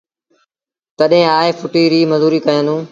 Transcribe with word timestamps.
تڏهيݩ 0.97 1.31
آئي 1.39 1.51
ڦُٽيٚ 1.59 1.91
ريٚ 1.91 2.09
مزوريٚ 2.11 2.43
ڪيآݩدوݩ۔ 2.45 2.79